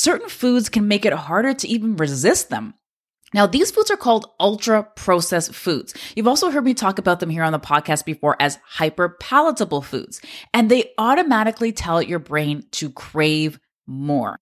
certain 0.00 0.30
foods 0.30 0.70
can 0.70 0.88
make 0.88 1.04
it 1.04 1.12
harder 1.12 1.52
to 1.52 1.68
even 1.68 1.94
resist 1.96 2.48
them. 2.48 2.72
Now, 3.34 3.46
these 3.46 3.70
foods 3.70 3.90
are 3.90 3.98
called 3.98 4.30
ultra 4.40 4.82
processed 4.82 5.54
foods. 5.54 5.94
You've 6.16 6.26
also 6.26 6.50
heard 6.50 6.64
me 6.64 6.72
talk 6.72 6.98
about 6.98 7.20
them 7.20 7.28
here 7.28 7.44
on 7.44 7.52
the 7.52 7.60
podcast 7.60 8.06
before 8.06 8.34
as 8.40 8.58
hyper 8.64 9.10
palatable 9.20 9.82
foods, 9.82 10.22
and 10.54 10.70
they 10.70 10.92
automatically 10.96 11.70
tell 11.70 12.00
your 12.00 12.18
brain 12.18 12.64
to 12.72 12.88
crave 12.90 13.60
more. 13.86 14.38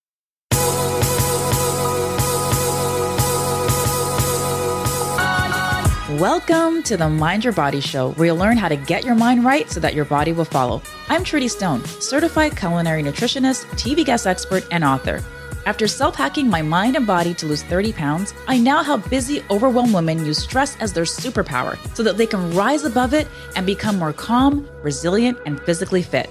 Welcome 6.18 6.84
to 6.84 6.96
the 6.96 7.10
Mind 7.10 7.44
Your 7.44 7.52
Body 7.52 7.80
Show, 7.80 8.12
where 8.12 8.26
you'll 8.26 8.36
learn 8.36 8.56
how 8.56 8.68
to 8.68 8.76
get 8.76 9.04
your 9.04 9.16
mind 9.16 9.44
right 9.44 9.68
so 9.68 9.80
that 9.80 9.94
your 9.94 10.04
body 10.04 10.32
will 10.32 10.44
follow. 10.44 10.80
I'm 11.08 11.24
Trudy 11.24 11.48
Stone, 11.48 11.84
certified 11.84 12.56
culinary 12.56 13.02
nutritionist, 13.02 13.66
TV 13.72 14.04
guest 14.04 14.26
expert, 14.26 14.64
and 14.70 14.84
author. 14.84 15.22
After 15.68 15.86
self 15.86 16.16
hacking 16.16 16.48
my 16.48 16.62
mind 16.62 16.96
and 16.96 17.06
body 17.06 17.34
to 17.34 17.44
lose 17.44 17.62
30 17.62 17.92
pounds, 17.92 18.32
I 18.46 18.56
now 18.58 18.82
help 18.82 19.06
busy, 19.10 19.42
overwhelmed 19.50 19.92
women 19.92 20.24
use 20.24 20.38
stress 20.38 20.78
as 20.80 20.94
their 20.94 21.04
superpower 21.04 21.76
so 21.94 22.02
that 22.04 22.16
they 22.16 22.26
can 22.26 22.54
rise 22.54 22.84
above 22.84 23.12
it 23.12 23.28
and 23.54 23.66
become 23.66 23.98
more 23.98 24.14
calm, 24.14 24.66
resilient, 24.82 25.36
and 25.44 25.60
physically 25.60 26.00
fit. 26.00 26.30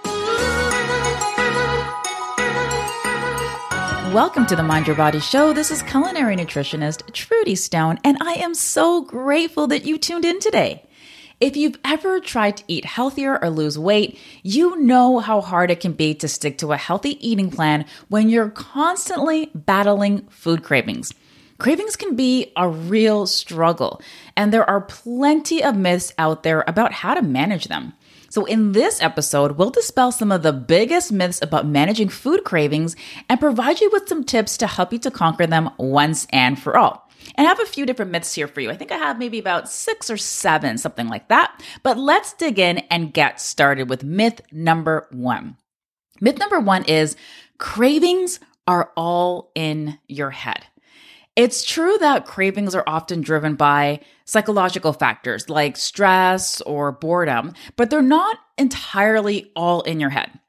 Welcome 4.11 4.45
to 4.47 4.57
the 4.57 4.63
Mind 4.63 4.87
Your 4.87 4.97
Body 4.97 5.21
Show. 5.21 5.53
This 5.53 5.71
is 5.71 5.81
culinary 5.83 6.35
nutritionist 6.35 7.13
Trudy 7.13 7.55
Stone, 7.55 7.97
and 8.03 8.17
I 8.19 8.33
am 8.33 8.53
so 8.53 9.03
grateful 9.03 9.67
that 9.67 9.85
you 9.85 9.97
tuned 9.97 10.25
in 10.25 10.41
today. 10.41 10.83
If 11.39 11.55
you've 11.55 11.77
ever 11.85 12.19
tried 12.19 12.57
to 12.57 12.65
eat 12.67 12.83
healthier 12.83 13.41
or 13.41 13.49
lose 13.49 13.79
weight, 13.79 14.19
you 14.43 14.77
know 14.81 15.19
how 15.19 15.39
hard 15.39 15.71
it 15.71 15.79
can 15.79 15.93
be 15.93 16.13
to 16.15 16.27
stick 16.27 16.57
to 16.57 16.73
a 16.73 16.77
healthy 16.77 17.25
eating 17.25 17.49
plan 17.49 17.85
when 18.09 18.27
you're 18.27 18.49
constantly 18.49 19.49
battling 19.55 20.27
food 20.27 20.61
cravings. 20.61 21.13
Cravings 21.57 21.95
can 21.95 22.17
be 22.17 22.51
a 22.57 22.67
real 22.67 23.25
struggle, 23.25 24.01
and 24.35 24.51
there 24.51 24.69
are 24.69 24.81
plenty 24.81 25.63
of 25.63 25.77
myths 25.77 26.11
out 26.17 26.43
there 26.43 26.65
about 26.67 26.91
how 26.91 27.13
to 27.13 27.21
manage 27.21 27.69
them. 27.69 27.93
So, 28.31 28.45
in 28.45 28.71
this 28.71 29.01
episode, 29.01 29.57
we'll 29.57 29.71
dispel 29.71 30.09
some 30.09 30.31
of 30.31 30.41
the 30.41 30.53
biggest 30.53 31.11
myths 31.11 31.41
about 31.41 31.67
managing 31.67 32.07
food 32.07 32.45
cravings 32.45 32.95
and 33.27 33.41
provide 33.41 33.81
you 33.81 33.89
with 33.91 34.07
some 34.07 34.23
tips 34.23 34.55
to 34.57 34.67
help 34.67 34.93
you 34.93 34.99
to 34.99 35.11
conquer 35.11 35.45
them 35.45 35.69
once 35.77 36.27
and 36.31 36.57
for 36.57 36.77
all. 36.77 37.09
And 37.35 37.45
I 37.45 37.49
have 37.49 37.59
a 37.59 37.65
few 37.65 37.85
different 37.85 38.11
myths 38.11 38.33
here 38.33 38.47
for 38.47 38.61
you. 38.61 38.71
I 38.71 38.77
think 38.77 38.93
I 38.93 38.97
have 38.97 39.19
maybe 39.19 39.37
about 39.37 39.69
six 39.69 40.09
or 40.09 40.15
seven, 40.15 40.77
something 40.77 41.09
like 41.09 41.27
that. 41.27 41.61
But 41.83 41.97
let's 41.97 42.31
dig 42.31 42.57
in 42.57 42.77
and 42.89 43.13
get 43.13 43.41
started 43.41 43.89
with 43.89 44.05
myth 44.05 44.39
number 44.49 45.09
one. 45.11 45.57
Myth 46.21 46.37
number 46.37 46.61
one 46.61 46.85
is 46.85 47.17
cravings 47.57 48.39
are 48.65 48.93
all 48.95 49.51
in 49.55 49.99
your 50.07 50.29
head. 50.29 50.65
It's 51.41 51.63
true 51.63 51.97
that 51.97 52.27
cravings 52.27 52.75
are 52.75 52.83
often 52.85 53.21
driven 53.21 53.55
by 53.55 54.01
psychological 54.25 54.93
factors 54.93 55.49
like 55.49 55.75
stress 55.75 56.61
or 56.61 56.91
boredom, 56.91 57.53
but 57.75 57.89
they're 57.89 58.03
not 58.03 58.37
entirely 58.59 59.51
all 59.55 59.81
in 59.81 59.99
your 59.99 60.11
head. 60.11 60.39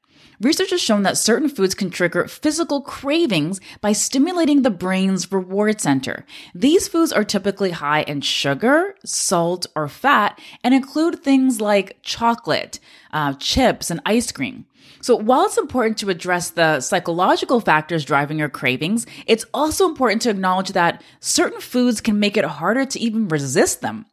Research 0.43 0.71
has 0.71 0.81
shown 0.81 1.03
that 1.03 1.17
certain 1.17 1.47
foods 1.47 1.73
can 1.73 1.89
trigger 1.89 2.27
physical 2.27 2.81
cravings 2.81 3.61
by 3.79 3.93
stimulating 3.93 4.61
the 4.61 4.69
brain's 4.69 5.31
reward 5.31 5.79
center. 5.79 6.25
These 6.53 6.89
foods 6.89 7.13
are 7.13 7.23
typically 7.23 7.71
high 7.71 8.01
in 8.01 8.19
sugar, 8.19 8.95
salt, 9.05 9.67
or 9.73 9.87
fat 9.87 10.37
and 10.61 10.73
include 10.73 11.23
things 11.23 11.61
like 11.61 11.97
chocolate, 12.01 12.81
uh, 13.13 13.35
chips, 13.35 13.89
and 13.89 14.01
ice 14.05 14.33
cream. 14.33 14.65
So 15.01 15.15
while 15.15 15.45
it's 15.45 15.57
important 15.57 15.97
to 15.99 16.09
address 16.09 16.49
the 16.49 16.81
psychological 16.81 17.61
factors 17.61 18.03
driving 18.03 18.37
your 18.37 18.49
cravings, 18.49 19.05
it's 19.25 19.45
also 19.53 19.87
important 19.87 20.21
to 20.23 20.29
acknowledge 20.29 20.73
that 20.73 21.01
certain 21.21 21.61
foods 21.61 22.01
can 22.01 22.19
make 22.19 22.35
it 22.35 22.43
harder 22.43 22.85
to 22.85 22.99
even 22.99 23.29
resist 23.29 23.79
them. 23.79 24.05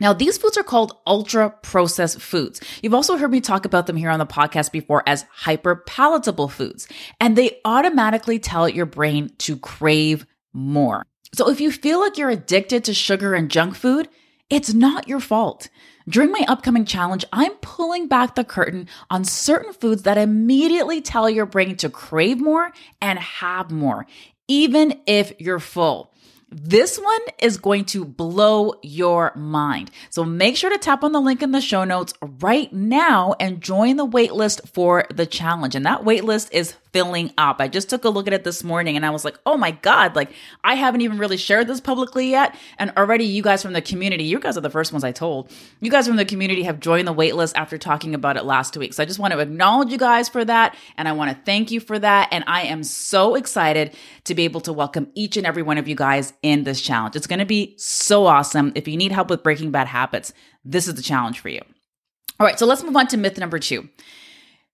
Now, 0.00 0.12
these 0.12 0.38
foods 0.38 0.56
are 0.56 0.62
called 0.62 0.96
ultra 1.06 1.50
processed 1.50 2.20
foods. 2.20 2.60
You've 2.82 2.94
also 2.94 3.16
heard 3.16 3.30
me 3.30 3.40
talk 3.40 3.64
about 3.64 3.86
them 3.86 3.96
here 3.96 4.10
on 4.10 4.18
the 4.18 4.26
podcast 4.26 4.70
before 4.70 5.02
as 5.06 5.24
hyper 5.30 5.76
palatable 5.76 6.48
foods, 6.48 6.86
and 7.20 7.36
they 7.36 7.58
automatically 7.64 8.38
tell 8.38 8.68
your 8.68 8.86
brain 8.86 9.30
to 9.38 9.56
crave 9.56 10.26
more. 10.52 11.04
So 11.34 11.50
if 11.50 11.60
you 11.60 11.70
feel 11.70 12.00
like 12.00 12.16
you're 12.16 12.30
addicted 12.30 12.84
to 12.84 12.94
sugar 12.94 13.34
and 13.34 13.50
junk 13.50 13.74
food, 13.74 14.08
it's 14.48 14.72
not 14.72 15.08
your 15.08 15.20
fault. 15.20 15.68
During 16.08 16.30
my 16.32 16.42
upcoming 16.48 16.86
challenge, 16.86 17.26
I'm 17.32 17.52
pulling 17.56 18.08
back 18.08 18.34
the 18.34 18.44
curtain 18.44 18.88
on 19.10 19.24
certain 19.24 19.74
foods 19.74 20.04
that 20.04 20.16
immediately 20.16 21.02
tell 21.02 21.28
your 21.28 21.44
brain 21.44 21.76
to 21.76 21.90
crave 21.90 22.40
more 22.40 22.72
and 23.02 23.18
have 23.18 23.70
more, 23.70 24.06
even 24.46 25.02
if 25.06 25.38
you're 25.38 25.58
full. 25.58 26.14
This 26.50 26.98
one 26.98 27.20
is 27.38 27.58
going 27.58 27.84
to 27.86 28.04
blow 28.04 28.74
your 28.82 29.32
mind. 29.34 29.90
So 30.08 30.24
make 30.24 30.56
sure 30.56 30.70
to 30.70 30.78
tap 30.78 31.04
on 31.04 31.12
the 31.12 31.20
link 31.20 31.42
in 31.42 31.52
the 31.52 31.60
show 31.60 31.84
notes 31.84 32.14
right 32.22 32.72
now 32.72 33.34
and 33.38 33.60
join 33.60 33.96
the 33.96 34.06
waitlist 34.06 34.66
for 34.68 35.04
the 35.14 35.26
challenge. 35.26 35.74
And 35.74 35.84
that 35.84 36.02
waitlist 36.02 36.50
is 36.52 36.74
filling 36.92 37.32
up. 37.38 37.60
I 37.60 37.68
just 37.68 37.90
took 37.90 38.04
a 38.04 38.08
look 38.08 38.26
at 38.26 38.32
it 38.32 38.44
this 38.44 38.64
morning 38.64 38.96
and 38.96 39.04
I 39.04 39.10
was 39.10 39.24
like, 39.24 39.38
oh 39.46 39.56
my 39.56 39.70
God, 39.70 40.16
like 40.16 40.32
I 40.64 40.74
haven't 40.74 41.00
even 41.00 41.18
really 41.18 41.36
shared 41.36 41.66
this 41.66 41.80
publicly 41.80 42.30
yet. 42.30 42.56
And 42.78 42.92
already 42.96 43.24
you 43.24 43.42
guys 43.42 43.62
from 43.62 43.72
the 43.72 43.82
community, 43.82 44.24
you 44.24 44.38
guys 44.38 44.56
are 44.56 44.62
the 44.62 44.70
first 44.70 44.92
ones 44.92 45.04
I 45.04 45.12
told. 45.12 45.50
You 45.80 45.90
guys 45.90 46.06
from 46.06 46.16
the 46.16 46.24
community 46.24 46.62
have 46.64 46.80
joined 46.80 47.08
the 47.08 47.14
waitlist 47.14 47.52
after 47.54 47.78
talking 47.78 48.14
about 48.14 48.36
it 48.36 48.44
last 48.44 48.76
week. 48.76 48.94
So 48.94 49.02
I 49.02 49.06
just 49.06 49.18
want 49.18 49.32
to 49.32 49.38
acknowledge 49.38 49.90
you 49.90 49.98
guys 49.98 50.28
for 50.28 50.44
that. 50.44 50.76
And 50.96 51.08
I 51.08 51.12
want 51.12 51.30
to 51.30 51.38
thank 51.44 51.70
you 51.70 51.80
for 51.80 51.98
that. 51.98 52.28
And 52.32 52.44
I 52.46 52.62
am 52.62 52.82
so 52.82 53.34
excited 53.34 53.94
to 54.24 54.34
be 54.34 54.44
able 54.44 54.60
to 54.62 54.72
welcome 54.72 55.10
each 55.14 55.36
and 55.36 55.46
every 55.46 55.62
one 55.62 55.78
of 55.78 55.88
you 55.88 55.94
guys 55.94 56.32
in 56.42 56.64
this 56.64 56.80
challenge. 56.80 57.16
It's 57.16 57.26
going 57.26 57.38
to 57.38 57.46
be 57.46 57.74
so 57.78 58.26
awesome. 58.26 58.72
If 58.74 58.88
you 58.88 58.96
need 58.96 59.12
help 59.12 59.30
with 59.30 59.42
breaking 59.42 59.70
bad 59.70 59.86
habits, 59.86 60.32
this 60.64 60.88
is 60.88 60.94
the 60.94 61.02
challenge 61.02 61.40
for 61.40 61.48
you. 61.48 61.60
All 62.40 62.46
right, 62.46 62.58
so 62.58 62.66
let's 62.66 62.84
move 62.84 62.96
on 62.96 63.08
to 63.08 63.16
myth 63.16 63.36
number 63.38 63.58
two. 63.58 63.88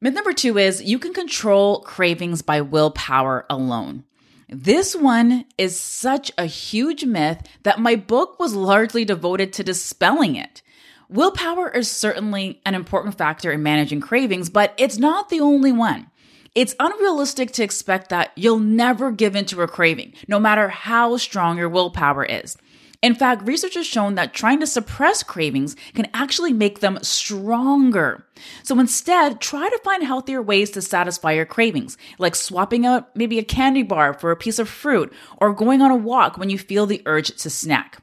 Myth 0.01 0.15
number 0.15 0.33
two 0.33 0.59
is 0.59 0.83
you 0.83 0.99
can 0.99 1.15
control 1.15 1.81
cravings 1.81 2.43
by 2.43 2.61
willpower 2.61 3.47
alone. 3.49 4.05
This 4.49 4.95
one 4.95 5.47
is 5.57 5.79
such 5.79 6.31
a 6.37 6.47
huge 6.47 7.05
myth 7.05 7.43
that 7.63 7.81
my 7.81 7.97
book 7.97 8.39
was 8.39 8.55
largely 8.55 9.05
devoted 9.05 9.53
to 9.55 9.65
dispelling 9.65 10.37
it. 10.37 10.63
Willpower 11.09 11.71
is 11.71 11.91
certainly 11.91 12.61
an 12.67 12.75
important 12.75 13.17
factor 13.17 13.53
in 13.53 13.63
managing 13.63 14.01
cravings, 14.01 14.51
but 14.51 14.75
it's 14.77 14.99
not 14.99 15.29
the 15.29 15.41
only 15.41 15.73
one. 15.73 16.11
It's 16.55 16.77
unrealistic 16.79 17.53
to 17.53 17.65
expect 17.65 18.11
that 18.11 18.33
you'll 18.37 18.59
never 18.59 19.11
give 19.11 19.35
in 19.35 19.45
to 19.47 19.63
a 19.63 19.69
craving, 19.69 20.15
no 20.29 20.39
matter 20.39 20.69
how 20.69 21.17
strong 21.17 21.57
your 21.57 21.69
willpower 21.69 22.25
is. 22.25 22.57
In 23.05 23.15
fact, 23.15 23.47
research 23.47 23.75
has 23.75 23.87
shown 23.87 24.15
that 24.15 24.33
trying 24.33 24.61
to 24.61 24.67
suppress 24.67 25.23
cravings 25.23 25.77
can 25.93 26.09
actually 26.15 26.55
make 26.55 26.81
them 26.81 26.99
stronger. 27.03 28.27
So 28.63 28.81
instead, 28.81 29.43
try 29.43 29.69
to 29.69 29.81
find 29.85 30.03
healthier 30.03 30.41
ways 30.41 30.71
to 30.71 30.81
satisfy 30.81 31.33
your 31.33 31.45
cravings, 31.45 31.99
like 32.19 32.35
swapping 32.35 32.87
out 32.87 33.15
maybe 33.15 33.39
a 33.39 33.45
candy 33.45 33.83
bar 33.83 34.15
for 34.15 34.31
a 34.31 34.37
piece 34.37 34.59
of 34.59 34.71
fruit 34.71 35.13
or 35.37 35.53
going 35.53 35.83
on 35.83 35.91
a 35.91 35.97
walk 35.97 36.39
when 36.39 36.49
you 36.49 36.57
feel 36.57 36.87
the 36.87 37.03
urge 37.05 37.37
to 37.43 37.51
snack. 37.51 38.01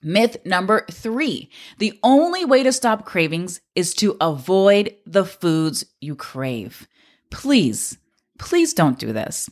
Myth 0.00 0.36
number 0.44 0.86
three 0.88 1.50
the 1.78 1.98
only 2.04 2.44
way 2.44 2.62
to 2.62 2.72
stop 2.72 3.04
cravings 3.04 3.60
is 3.74 3.94
to 3.94 4.16
avoid 4.20 4.94
the 5.06 5.24
foods 5.24 5.84
you 6.00 6.14
crave. 6.14 6.86
Please, 7.32 7.98
please 8.38 8.74
don't 8.74 9.00
do 9.00 9.12
this. 9.12 9.50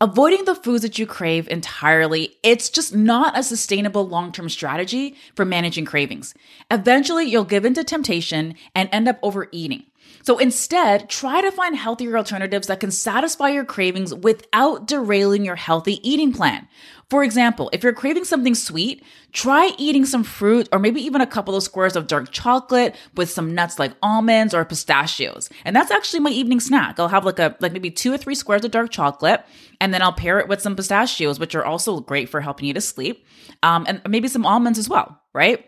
Avoiding 0.00 0.44
the 0.44 0.56
foods 0.56 0.82
that 0.82 0.98
you 0.98 1.06
crave 1.06 1.46
entirely, 1.48 2.36
it's 2.42 2.68
just 2.68 2.94
not 2.94 3.38
a 3.38 3.44
sustainable 3.44 4.06
long 4.06 4.32
term 4.32 4.48
strategy 4.48 5.14
for 5.36 5.44
managing 5.44 5.84
cravings. 5.84 6.34
Eventually, 6.68 7.26
you'll 7.26 7.44
give 7.44 7.64
in 7.64 7.74
to 7.74 7.84
temptation 7.84 8.56
and 8.74 8.88
end 8.90 9.06
up 9.06 9.20
overeating. 9.22 9.84
So 10.22 10.38
instead, 10.38 11.10
try 11.10 11.42
to 11.42 11.52
find 11.52 11.76
healthier 11.76 12.16
alternatives 12.16 12.66
that 12.68 12.80
can 12.80 12.90
satisfy 12.90 13.50
your 13.50 13.64
cravings 13.64 14.14
without 14.14 14.86
derailing 14.86 15.44
your 15.44 15.56
healthy 15.56 16.00
eating 16.08 16.32
plan. 16.32 16.66
For 17.10 17.22
example, 17.22 17.68
if 17.74 17.82
you're 17.82 17.92
craving 17.92 18.24
something 18.24 18.54
sweet, 18.54 19.04
try 19.32 19.72
eating 19.76 20.06
some 20.06 20.24
fruit 20.24 20.66
or 20.72 20.78
maybe 20.78 21.02
even 21.02 21.20
a 21.20 21.26
couple 21.26 21.54
of 21.54 21.62
squares 21.62 21.94
of 21.94 22.06
dark 22.06 22.32
chocolate 22.32 22.96
with 23.14 23.30
some 23.30 23.54
nuts 23.54 23.78
like 23.78 23.92
almonds 24.02 24.54
or 24.54 24.64
pistachios. 24.64 25.50
And 25.66 25.76
that's 25.76 25.90
actually 25.90 26.20
my 26.20 26.30
evening 26.30 26.60
snack. 26.60 26.98
I'll 26.98 27.08
have 27.08 27.26
like 27.26 27.38
a 27.38 27.54
like 27.60 27.72
maybe 27.72 27.90
2 27.90 28.14
or 28.14 28.16
3 28.16 28.34
squares 28.34 28.64
of 28.64 28.70
dark 28.70 28.90
chocolate 28.90 29.44
and 29.78 29.92
then 29.92 30.00
I'll 30.00 30.12
pair 30.14 30.38
it 30.38 30.48
with 30.48 30.62
some 30.62 30.74
pistachios 30.74 31.38
which 31.38 31.54
are 31.54 31.64
also 31.64 32.00
great 32.00 32.30
for 32.30 32.40
helping 32.40 32.66
you 32.66 32.74
to 32.74 32.80
sleep. 32.80 33.26
Um, 33.62 33.84
and 33.86 34.00
maybe 34.08 34.28
some 34.28 34.46
almonds 34.46 34.78
as 34.78 34.88
well, 34.88 35.20
right? 35.34 35.66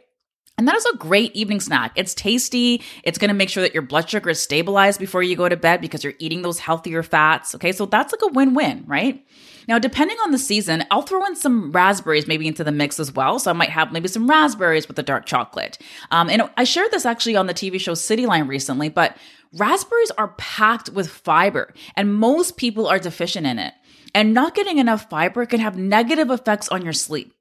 And 0.58 0.66
that 0.66 0.76
is 0.76 0.86
a 0.86 0.96
great 0.96 1.34
evening 1.36 1.60
snack. 1.60 1.92
It's 1.96 2.14
tasty. 2.14 2.82
It's 3.02 3.18
going 3.18 3.28
to 3.28 3.34
make 3.34 3.50
sure 3.50 3.62
that 3.62 3.74
your 3.74 3.82
blood 3.82 4.08
sugar 4.08 4.30
is 4.30 4.40
stabilized 4.40 4.98
before 4.98 5.22
you 5.22 5.36
go 5.36 5.48
to 5.48 5.56
bed 5.56 5.82
because 5.82 6.02
you're 6.02 6.14
eating 6.18 6.40
those 6.40 6.58
healthier 6.58 7.02
fats. 7.02 7.54
Okay. 7.54 7.72
So 7.72 7.84
that's 7.84 8.12
like 8.12 8.22
a 8.22 8.32
win 8.32 8.54
win, 8.54 8.84
right? 8.86 9.22
Now, 9.68 9.78
depending 9.78 10.16
on 10.24 10.30
the 10.30 10.38
season, 10.38 10.84
I'll 10.90 11.02
throw 11.02 11.24
in 11.26 11.36
some 11.36 11.72
raspberries 11.72 12.26
maybe 12.26 12.46
into 12.46 12.64
the 12.64 12.72
mix 12.72 12.98
as 12.98 13.12
well. 13.12 13.38
So 13.38 13.50
I 13.50 13.54
might 13.54 13.68
have 13.68 13.92
maybe 13.92 14.08
some 14.08 14.30
raspberries 14.30 14.86
with 14.86 14.96
the 14.96 15.02
dark 15.02 15.26
chocolate. 15.26 15.76
Um, 16.10 16.30
and 16.30 16.48
I 16.56 16.64
shared 16.64 16.90
this 16.90 17.04
actually 17.04 17.36
on 17.36 17.48
the 17.48 17.54
TV 17.54 17.78
show 17.78 17.92
Cityline 17.92 18.48
recently, 18.48 18.88
but 18.88 19.16
raspberries 19.52 20.10
are 20.12 20.28
packed 20.38 20.88
with 20.90 21.08
fiber 21.08 21.74
and 21.96 22.14
most 22.14 22.56
people 22.56 22.86
are 22.86 22.98
deficient 22.98 23.46
in 23.46 23.58
it 23.58 23.74
and 24.16 24.32
not 24.32 24.54
getting 24.54 24.78
enough 24.78 25.10
fiber 25.10 25.44
can 25.44 25.60
have 25.60 25.76
negative 25.76 26.30
effects 26.30 26.70
on 26.70 26.80
your 26.80 26.94
sleep. 26.94 27.34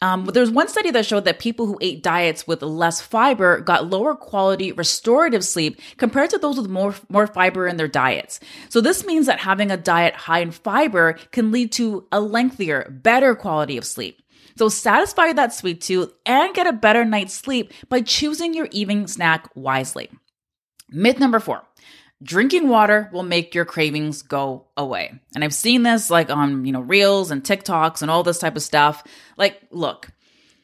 Um, 0.00 0.26
there's 0.26 0.50
one 0.50 0.68
study 0.68 0.92
that 0.92 1.04
showed 1.04 1.24
that 1.24 1.40
people 1.40 1.66
who 1.66 1.76
ate 1.80 2.04
diets 2.04 2.46
with 2.46 2.62
less 2.62 3.00
fiber 3.00 3.58
got 3.58 3.90
lower 3.90 4.14
quality 4.14 4.70
restorative 4.70 5.44
sleep 5.44 5.80
compared 5.96 6.30
to 6.30 6.38
those 6.38 6.56
with 6.56 6.70
more, 6.70 6.94
more 7.08 7.26
fiber 7.26 7.66
in 7.66 7.78
their 7.78 7.88
diets. 7.88 8.38
So 8.68 8.80
this 8.80 9.04
means 9.04 9.26
that 9.26 9.40
having 9.40 9.72
a 9.72 9.76
diet 9.76 10.14
high 10.14 10.38
in 10.38 10.52
fiber 10.52 11.14
can 11.32 11.50
lead 11.50 11.72
to 11.72 12.06
a 12.12 12.20
lengthier, 12.20 12.88
better 13.02 13.34
quality 13.34 13.76
of 13.76 13.84
sleep. 13.84 14.22
So 14.56 14.68
satisfy 14.68 15.32
that 15.32 15.52
sweet 15.52 15.80
tooth 15.80 16.14
and 16.24 16.54
get 16.54 16.68
a 16.68 16.72
better 16.72 17.04
night's 17.04 17.34
sleep 17.34 17.72
by 17.88 18.02
choosing 18.02 18.54
your 18.54 18.68
evening 18.70 19.08
snack 19.08 19.48
wisely. 19.56 20.10
Myth 20.90 21.18
number 21.18 21.40
four. 21.40 21.64
Drinking 22.22 22.68
water 22.68 23.08
will 23.12 23.22
make 23.22 23.54
your 23.54 23.64
cravings 23.64 24.22
go 24.22 24.66
away. 24.76 25.12
And 25.34 25.42
I've 25.42 25.54
seen 25.54 25.82
this 25.82 26.10
like 26.10 26.30
on, 26.30 26.66
you 26.66 26.72
know, 26.72 26.80
reels 26.80 27.30
and 27.30 27.42
TikToks 27.42 28.02
and 28.02 28.10
all 28.10 28.22
this 28.22 28.38
type 28.38 28.56
of 28.56 28.62
stuff. 28.62 29.02
Like, 29.38 29.62
look, 29.70 30.10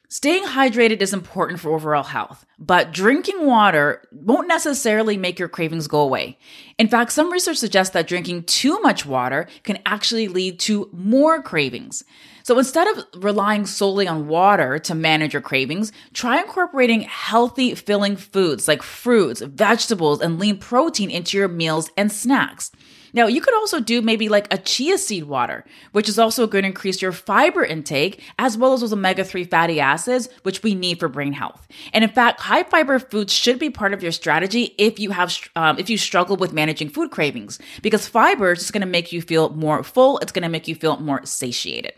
staying 0.09 0.45
hydrated 0.45 1.01
is 1.01 1.13
important 1.13 1.61
for 1.61 1.73
overall 1.73 2.03
health, 2.03 2.47
but 2.59 2.93
drinking 2.93 3.47
water 3.47 4.07
won't 4.13 4.49
necessarily 4.49 5.17
make 5.17 5.39
your 5.39 5.49
cravings 5.49 5.87
go 5.87 6.01
away. 6.01 6.39
In 6.79 6.89
fact, 6.89 7.13
some 7.13 7.33
research 7.33 7.57
suggests 7.57 7.93
that 7.95 8.07
drinking 8.07 8.45
too 8.45 8.81
much 8.81 9.07
water 9.07 9.47
can 9.63 9.79
actually 9.87 10.29
lead 10.29 10.59
to 10.61 10.89
more 10.93 11.43
cravings. 11.43 12.05
So 12.47 12.57
instead 12.59 12.87
of 12.87 13.05
relying 13.25 13.67
solely 13.67 14.07
on 14.07 14.29
water 14.29 14.79
to 14.79 14.95
manage 14.95 15.33
your 15.33 15.43
cravings, 15.43 15.91
try 16.15 16.41
incorporating 16.41 17.01
healthy 17.01 17.75
filling 17.75 18.15
foods 18.15 18.69
like 18.69 18.85
fruits, 18.85 19.41
vegetables, 19.41 20.21
and 20.21 20.39
lean 20.39 20.59
protein 20.59 21.11
into 21.11 21.37
your 21.37 21.49
meals 21.49 21.91
and 21.97 22.13
snacks. 22.13 22.71
Now, 23.17 23.29
you 23.29 23.41
could 23.41 23.55
also 23.55 23.81
do 23.81 24.03
maybe 24.03 24.29
like 24.29 24.53
a 24.53 24.59
chia 24.59 24.99
seed 24.99 25.25
water, 25.25 25.65
which 25.93 26.07
is 26.07 26.19
also 26.19 26.47
going 26.47 26.65
to 26.65 26.69
increase 26.69 27.01
your 27.01 27.13
fiber 27.13 27.65
intake 27.65 28.23
as 28.39 28.59
well 28.59 28.75
as 28.75 28.83
those 28.83 28.93
omega 28.93 29.25
3 29.25 29.45
fatty 29.45 29.81
acids, 29.81 30.29
which 30.43 30.63
we 30.63 30.75
need 30.75 31.01
for 31.01 31.09
brain 31.09 31.33
health. 31.33 31.67
And 31.95 32.05
in 32.05 32.11
fact, 32.11 32.41
high 32.41 32.65
fiber 32.65 32.99
foods 32.99 33.33
should 33.33 33.59
be 33.59 33.71
part 33.71 33.95
of 33.95 34.03
your 34.03 34.13
strategy 34.13 34.75
if 34.77 35.01
you 35.01 35.13
have, 35.13 35.35
um, 35.57 35.79
if 35.79 35.89
you 35.89 35.97
struggle 35.97 36.37
with 36.37 36.53
managing 36.53 36.91
food 36.91 37.11
cravings, 37.11 37.59
because 37.81 38.07
fiber 38.07 38.53
is 38.53 38.59
just 38.59 38.75
going 38.75 38.83
to 38.83 38.87
make 38.87 39.13
you 39.13 39.23
feel 39.23 39.49
more 39.49 39.83
full. 39.83 40.19
It's 40.19 40.33
going 40.33 40.43
to 40.43 40.51
make 40.51 40.69
you 40.69 40.75
feel 40.75 40.99
more 40.99 41.25
satiated. 41.25 41.95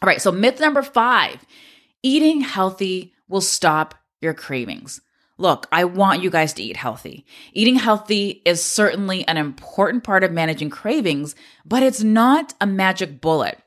All 0.00 0.06
right, 0.06 0.22
so 0.22 0.32
myth 0.32 0.58
number 0.58 0.82
five 0.82 1.44
eating 2.02 2.40
healthy 2.40 3.12
will 3.28 3.42
stop 3.42 3.94
your 4.22 4.32
cravings. 4.32 5.02
Look, 5.40 5.66
I 5.72 5.84
want 5.84 6.22
you 6.22 6.28
guys 6.28 6.52
to 6.52 6.62
eat 6.62 6.76
healthy. 6.76 7.24
Eating 7.54 7.76
healthy 7.76 8.42
is 8.44 8.62
certainly 8.62 9.26
an 9.26 9.38
important 9.38 10.04
part 10.04 10.22
of 10.22 10.30
managing 10.30 10.68
cravings, 10.68 11.34
but 11.64 11.82
it's 11.82 12.02
not 12.02 12.52
a 12.60 12.66
magic 12.66 13.22
bullet. 13.22 13.58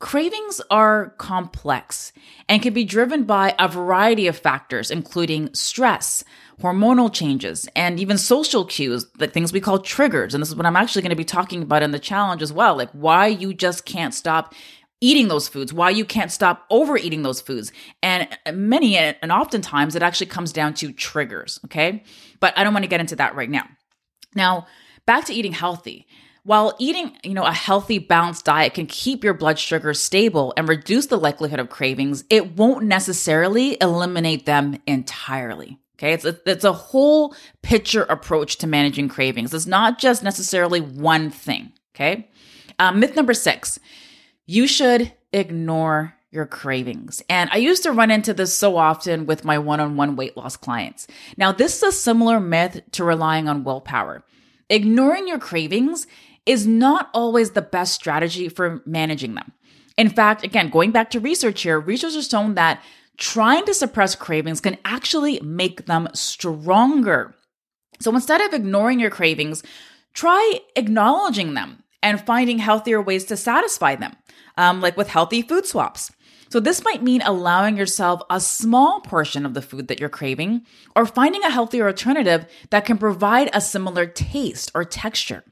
Cravings 0.00 0.60
are 0.68 1.10
complex 1.18 2.12
and 2.48 2.60
can 2.60 2.74
be 2.74 2.82
driven 2.82 3.22
by 3.22 3.54
a 3.56 3.68
variety 3.68 4.26
of 4.26 4.36
factors, 4.36 4.90
including 4.90 5.54
stress, 5.54 6.24
hormonal 6.60 7.12
changes, 7.12 7.68
and 7.76 8.00
even 8.00 8.18
social 8.18 8.64
cues, 8.64 9.06
like 9.20 9.32
things 9.32 9.52
we 9.52 9.60
call 9.60 9.78
triggers. 9.78 10.34
And 10.34 10.42
this 10.42 10.48
is 10.48 10.56
what 10.56 10.66
I'm 10.66 10.74
actually 10.74 11.02
going 11.02 11.10
to 11.10 11.16
be 11.16 11.24
talking 11.24 11.62
about 11.62 11.84
in 11.84 11.92
the 11.92 12.00
challenge 12.00 12.42
as 12.42 12.52
well, 12.52 12.76
like 12.76 12.90
why 12.90 13.28
you 13.28 13.54
just 13.54 13.84
can't 13.84 14.12
stop 14.12 14.56
eating 15.02 15.28
those 15.28 15.48
foods, 15.48 15.72
why 15.72 15.90
you 15.90 16.04
can't 16.04 16.32
stop 16.32 16.64
overeating 16.70 17.22
those 17.22 17.40
foods. 17.40 17.72
And 18.02 18.26
many, 18.54 18.96
and 18.96 19.32
oftentimes 19.32 19.94
it 19.94 20.02
actually 20.02 20.28
comes 20.28 20.52
down 20.52 20.72
to 20.74 20.92
triggers. 20.92 21.60
Okay. 21.66 22.04
But 22.40 22.56
I 22.56 22.64
don't 22.64 22.72
want 22.72 22.84
to 22.84 22.88
get 22.88 23.00
into 23.00 23.16
that 23.16 23.34
right 23.34 23.50
now. 23.50 23.64
Now, 24.34 24.66
back 25.04 25.26
to 25.26 25.34
eating 25.34 25.52
healthy. 25.52 26.06
While 26.44 26.74
eating, 26.78 27.16
you 27.22 27.34
know, 27.34 27.44
a 27.44 27.52
healthy, 27.52 27.98
balanced 27.98 28.44
diet 28.44 28.74
can 28.74 28.86
keep 28.86 29.22
your 29.22 29.34
blood 29.34 29.58
sugar 29.58 29.92
stable 29.94 30.54
and 30.56 30.68
reduce 30.68 31.06
the 31.06 31.18
likelihood 31.18 31.60
of 31.60 31.68
cravings, 31.68 32.24
it 32.30 32.56
won't 32.56 32.84
necessarily 32.84 33.76
eliminate 33.80 34.46
them 34.46 34.80
entirely. 34.86 35.78
Okay. 35.98 36.12
It's 36.12 36.24
a, 36.24 36.38
it's 36.46 36.64
a 36.64 36.72
whole 36.72 37.34
picture 37.62 38.02
approach 38.04 38.56
to 38.58 38.66
managing 38.66 39.08
cravings. 39.08 39.52
It's 39.52 39.66
not 39.66 39.98
just 39.98 40.22
necessarily 40.22 40.80
one 40.80 41.30
thing. 41.30 41.72
Okay. 41.94 42.28
Um, 42.78 43.00
myth 43.00 43.14
number 43.14 43.34
six 43.34 43.78
you 44.46 44.66
should 44.66 45.12
ignore 45.32 46.14
your 46.30 46.46
cravings. 46.46 47.22
And 47.28 47.50
I 47.52 47.58
used 47.58 47.82
to 47.82 47.92
run 47.92 48.10
into 48.10 48.32
this 48.32 48.56
so 48.56 48.76
often 48.76 49.26
with 49.26 49.44
my 49.44 49.58
one 49.58 49.80
on 49.80 49.96
one 49.96 50.16
weight 50.16 50.36
loss 50.36 50.56
clients. 50.56 51.06
Now, 51.36 51.52
this 51.52 51.76
is 51.76 51.82
a 51.82 51.92
similar 51.92 52.40
myth 52.40 52.80
to 52.92 53.04
relying 53.04 53.48
on 53.48 53.64
willpower. 53.64 54.24
Ignoring 54.70 55.28
your 55.28 55.38
cravings 55.38 56.06
is 56.46 56.66
not 56.66 57.10
always 57.12 57.50
the 57.50 57.62
best 57.62 57.94
strategy 57.94 58.48
for 58.48 58.82
managing 58.86 59.34
them. 59.34 59.52
In 59.98 60.08
fact, 60.08 60.42
again, 60.42 60.70
going 60.70 60.90
back 60.90 61.10
to 61.10 61.20
research 61.20 61.62
here, 61.62 61.78
research 61.78 62.14
has 62.14 62.28
shown 62.28 62.54
that 62.54 62.82
trying 63.18 63.66
to 63.66 63.74
suppress 63.74 64.14
cravings 64.14 64.60
can 64.60 64.78
actually 64.84 65.38
make 65.40 65.84
them 65.84 66.08
stronger. 66.14 67.34
So 68.00 68.12
instead 68.14 68.40
of 68.40 68.54
ignoring 68.54 68.98
your 68.98 69.10
cravings, 69.10 69.62
try 70.14 70.60
acknowledging 70.76 71.52
them 71.54 71.84
and 72.02 72.20
finding 72.20 72.58
healthier 72.58 73.00
ways 73.00 73.24
to 73.26 73.36
satisfy 73.36 73.94
them 73.94 74.16
um, 74.56 74.80
like 74.80 74.96
with 74.96 75.08
healthy 75.08 75.42
food 75.42 75.66
swaps. 75.66 76.12
So, 76.50 76.60
this 76.60 76.84
might 76.84 77.02
mean 77.02 77.22
allowing 77.22 77.78
yourself 77.78 78.20
a 78.28 78.38
small 78.38 79.00
portion 79.00 79.46
of 79.46 79.54
the 79.54 79.62
food 79.62 79.88
that 79.88 79.98
you're 79.98 80.10
craving 80.10 80.66
or 80.94 81.06
finding 81.06 81.42
a 81.44 81.50
healthier 81.50 81.86
alternative 81.86 82.44
that 82.68 82.84
can 82.84 82.98
provide 82.98 83.48
a 83.54 83.60
similar 83.60 84.04
taste 84.04 84.70
or 84.74 84.84
texture. 84.84 85.44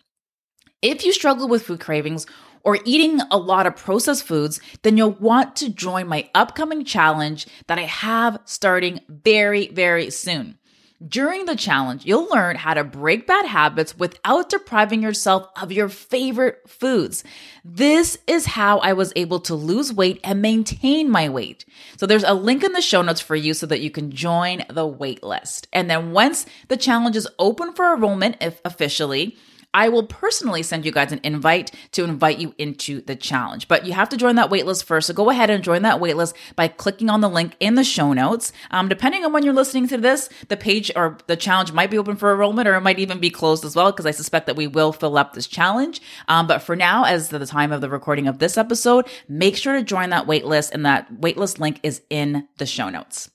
If 0.82 1.04
you 1.04 1.14
struggle 1.14 1.48
with 1.48 1.62
food 1.62 1.80
cravings 1.80 2.26
or 2.64 2.78
eating 2.84 3.20
a 3.30 3.38
lot 3.38 3.66
of 3.66 3.76
processed 3.76 4.24
foods, 4.24 4.60
then 4.82 4.98
you'll 4.98 5.12
want 5.12 5.56
to 5.56 5.70
join 5.70 6.06
my 6.06 6.28
upcoming 6.34 6.84
challenge 6.84 7.46
that 7.66 7.78
I 7.78 7.84
have 7.84 8.38
starting 8.44 9.00
very, 9.08 9.68
very 9.68 10.10
soon. 10.10 10.58
During 11.06 11.46
the 11.46 11.56
challenge, 11.56 12.04
you'll 12.04 12.28
learn 12.28 12.56
how 12.56 12.74
to 12.74 12.84
break 12.84 13.26
bad 13.26 13.46
habits 13.46 13.96
without 13.96 14.50
depriving 14.50 15.02
yourself 15.02 15.48
of 15.56 15.72
your 15.72 15.88
favorite 15.88 16.60
foods. 16.68 17.24
This 17.64 18.18
is 18.26 18.44
how 18.44 18.80
I 18.80 18.92
was 18.92 19.10
able 19.16 19.40
to 19.40 19.54
lose 19.54 19.94
weight 19.94 20.20
and 20.22 20.42
maintain 20.42 21.10
my 21.10 21.30
weight. 21.30 21.64
So 21.96 22.04
there's 22.04 22.22
a 22.22 22.34
link 22.34 22.62
in 22.62 22.74
the 22.74 22.82
show 22.82 23.00
notes 23.00 23.22
for 23.22 23.34
you 23.34 23.54
so 23.54 23.64
that 23.66 23.80
you 23.80 23.90
can 23.90 24.10
join 24.10 24.62
the 24.68 24.86
wait 24.86 25.22
list. 25.22 25.68
And 25.72 25.88
then 25.88 26.12
once 26.12 26.44
the 26.68 26.76
challenge 26.76 27.16
is 27.16 27.28
open 27.38 27.72
for 27.72 27.94
enrollment, 27.94 28.36
if 28.42 28.60
officially, 28.66 29.38
I 29.72 29.88
will 29.88 30.04
personally 30.04 30.62
send 30.62 30.84
you 30.84 30.90
guys 30.90 31.12
an 31.12 31.20
invite 31.22 31.70
to 31.92 32.02
invite 32.02 32.38
you 32.38 32.54
into 32.58 33.02
the 33.02 33.14
challenge. 33.14 33.68
But 33.68 33.86
you 33.86 33.92
have 33.92 34.08
to 34.08 34.16
join 34.16 34.34
that 34.34 34.50
waitlist 34.50 34.84
first. 34.84 35.06
So 35.06 35.14
go 35.14 35.30
ahead 35.30 35.48
and 35.48 35.62
join 35.62 35.82
that 35.82 36.00
waitlist 36.00 36.34
by 36.56 36.66
clicking 36.68 37.08
on 37.08 37.20
the 37.20 37.28
link 37.28 37.54
in 37.60 37.76
the 37.76 37.84
show 37.84 38.12
notes. 38.12 38.52
Um, 38.72 38.88
depending 38.88 39.24
on 39.24 39.32
when 39.32 39.44
you're 39.44 39.54
listening 39.54 39.86
to 39.88 39.98
this, 39.98 40.28
the 40.48 40.56
page 40.56 40.90
or 40.96 41.18
the 41.28 41.36
challenge 41.36 41.72
might 41.72 41.90
be 41.90 41.98
open 41.98 42.16
for 42.16 42.32
enrollment 42.32 42.66
or 42.66 42.74
it 42.74 42.80
might 42.80 42.98
even 42.98 43.20
be 43.20 43.30
closed 43.30 43.64
as 43.64 43.76
well, 43.76 43.92
because 43.92 44.06
I 44.06 44.10
suspect 44.10 44.46
that 44.46 44.56
we 44.56 44.66
will 44.66 44.92
fill 44.92 45.16
up 45.16 45.34
this 45.34 45.46
challenge. 45.46 46.00
Um, 46.26 46.46
but 46.46 46.62
for 46.62 46.74
now, 46.74 47.04
as 47.04 47.28
the 47.28 47.46
time 47.46 47.70
of 47.70 47.80
the 47.80 47.90
recording 47.90 48.26
of 48.26 48.38
this 48.38 48.58
episode, 48.58 49.06
make 49.28 49.56
sure 49.56 49.76
to 49.76 49.82
join 49.82 50.10
that 50.10 50.26
waitlist, 50.26 50.72
and 50.72 50.84
that 50.84 51.12
waitlist 51.20 51.60
link 51.60 51.78
is 51.82 52.02
in 52.10 52.48
the 52.58 52.66
show 52.66 52.88
notes. 52.88 53.30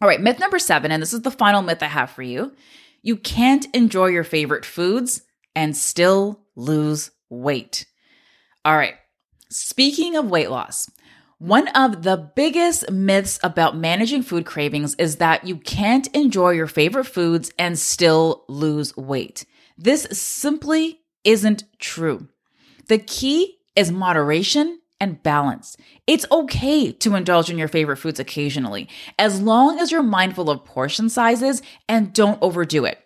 All 0.00 0.08
right, 0.08 0.20
myth 0.20 0.38
number 0.38 0.58
seven, 0.58 0.92
and 0.92 1.02
this 1.02 1.12
is 1.12 1.22
the 1.22 1.30
final 1.30 1.62
myth 1.62 1.82
I 1.82 1.86
have 1.86 2.10
for 2.10 2.22
you. 2.22 2.54
You 3.02 3.16
can't 3.16 3.66
enjoy 3.74 4.06
your 4.06 4.24
favorite 4.24 4.64
foods 4.64 5.22
and 5.56 5.76
still 5.76 6.42
lose 6.54 7.10
weight. 7.30 7.86
All 8.64 8.76
right. 8.76 8.94
Speaking 9.50 10.14
of 10.16 10.30
weight 10.30 10.50
loss, 10.50 10.88
One 11.38 11.68
of 11.68 12.02
the 12.02 12.16
biggest 12.34 12.90
myths 12.90 13.38
about 13.42 13.76
managing 13.76 14.22
food 14.22 14.46
cravings 14.46 14.94
is 14.94 15.16
that 15.16 15.46
you 15.46 15.58
can't 15.58 16.06
enjoy 16.08 16.50
your 16.52 16.66
favorite 16.66 17.04
foods 17.04 17.52
and 17.58 17.78
still 17.78 18.44
lose 18.48 18.96
weight. 18.96 19.44
This 19.76 20.06
simply 20.12 21.00
isn't 21.24 21.64
true. 21.78 22.28
The 22.88 22.96
key 22.96 23.58
is 23.74 23.92
moderation 23.92 24.80
and 24.98 25.22
balance. 25.22 25.76
It's 26.06 26.24
okay 26.32 26.90
to 26.90 27.14
indulge 27.14 27.50
in 27.50 27.58
your 27.58 27.68
favorite 27.68 27.98
foods 27.98 28.18
occasionally, 28.18 28.88
as 29.18 29.38
long 29.38 29.78
as 29.78 29.92
you're 29.92 30.02
mindful 30.02 30.48
of 30.48 30.64
portion 30.64 31.10
sizes 31.10 31.60
and 31.86 32.14
don't 32.14 32.38
overdo 32.40 32.86
it. 32.86 32.98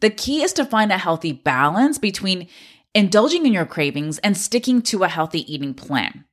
The 0.00 0.10
key 0.10 0.42
is 0.42 0.52
to 0.54 0.64
find 0.64 0.92
a 0.92 0.98
healthy 0.98 1.32
balance 1.32 1.98
between 1.98 2.48
indulging 2.94 3.46
in 3.46 3.52
your 3.52 3.66
cravings 3.66 4.18
and 4.18 4.36
sticking 4.36 4.82
to 4.82 5.04
a 5.04 5.08
healthy 5.08 5.52
eating 5.52 5.74
plan. 5.74 6.24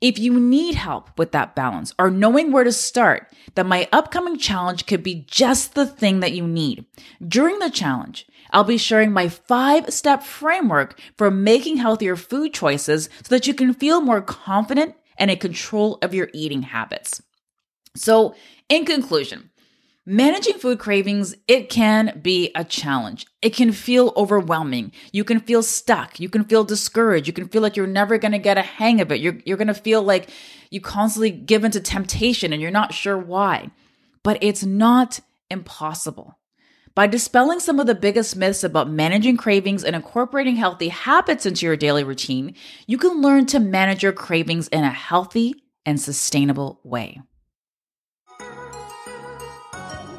If 0.00 0.18
you 0.18 0.38
need 0.38 0.76
help 0.76 1.18
with 1.18 1.32
that 1.32 1.56
balance 1.56 1.92
or 1.98 2.08
knowing 2.10 2.52
where 2.52 2.62
to 2.62 2.70
start, 2.70 3.32
then 3.56 3.66
my 3.66 3.88
upcoming 3.92 4.38
challenge 4.38 4.86
could 4.86 5.02
be 5.02 5.26
just 5.26 5.74
the 5.74 5.86
thing 5.86 6.20
that 6.20 6.32
you 6.32 6.46
need. 6.46 6.86
During 7.26 7.58
the 7.58 7.70
challenge, 7.70 8.26
I'll 8.52 8.64
be 8.64 8.78
sharing 8.78 9.12
my 9.12 9.28
five 9.28 9.92
step 9.92 10.22
framework 10.22 11.00
for 11.16 11.30
making 11.30 11.78
healthier 11.78 12.14
food 12.14 12.54
choices 12.54 13.08
so 13.24 13.34
that 13.34 13.48
you 13.48 13.54
can 13.54 13.74
feel 13.74 14.00
more 14.00 14.22
confident 14.22 14.94
and 15.18 15.32
in 15.32 15.38
control 15.38 15.98
of 16.00 16.14
your 16.14 16.30
eating 16.32 16.62
habits. 16.62 17.20
So, 17.96 18.36
in 18.68 18.84
conclusion, 18.84 19.50
Managing 20.10 20.54
food 20.54 20.78
cravings, 20.78 21.34
it 21.46 21.68
can 21.68 22.18
be 22.22 22.50
a 22.54 22.64
challenge. 22.64 23.26
It 23.42 23.50
can 23.50 23.72
feel 23.72 24.14
overwhelming. 24.16 24.92
You 25.12 25.22
can 25.22 25.38
feel 25.38 25.62
stuck. 25.62 26.18
You 26.18 26.30
can 26.30 26.44
feel 26.44 26.64
discouraged. 26.64 27.26
You 27.26 27.34
can 27.34 27.46
feel 27.46 27.60
like 27.60 27.76
you're 27.76 27.86
never 27.86 28.16
going 28.16 28.32
to 28.32 28.38
get 28.38 28.56
a 28.56 28.62
hang 28.62 29.02
of 29.02 29.12
it. 29.12 29.20
You're, 29.20 29.36
you're 29.44 29.58
going 29.58 29.68
to 29.68 29.74
feel 29.74 30.02
like 30.02 30.30
you 30.70 30.80
constantly 30.80 31.30
give 31.30 31.62
into 31.62 31.78
temptation 31.78 32.54
and 32.54 32.62
you're 32.62 32.70
not 32.70 32.94
sure 32.94 33.18
why. 33.18 33.70
But 34.22 34.38
it's 34.40 34.64
not 34.64 35.20
impossible. 35.50 36.38
By 36.94 37.06
dispelling 37.06 37.60
some 37.60 37.78
of 37.78 37.86
the 37.86 37.94
biggest 37.94 38.34
myths 38.34 38.64
about 38.64 38.88
managing 38.88 39.36
cravings 39.36 39.84
and 39.84 39.94
incorporating 39.94 40.56
healthy 40.56 40.88
habits 40.88 41.44
into 41.44 41.66
your 41.66 41.76
daily 41.76 42.02
routine, 42.02 42.54
you 42.86 42.96
can 42.96 43.20
learn 43.20 43.44
to 43.44 43.60
manage 43.60 44.02
your 44.02 44.12
cravings 44.14 44.68
in 44.68 44.84
a 44.84 44.90
healthy 44.90 45.54
and 45.84 46.00
sustainable 46.00 46.80
way. 46.82 47.20